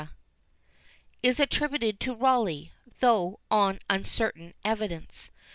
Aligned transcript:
is 1.21 1.39
attributed 1.39 1.99
to 1.99 2.11
Rawleigh, 2.15 2.71
though 3.01 3.39
on 3.51 3.77
uncertain 3.87 4.55
evidence. 4.65 5.29